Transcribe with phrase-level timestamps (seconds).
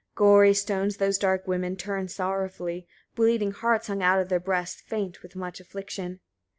[0.13, 0.15] 58.
[0.15, 5.21] Gory stones those dark women turned sorrowfully; bleeding hearts hung out of their breasts, faint
[5.21, 6.21] with much affliction.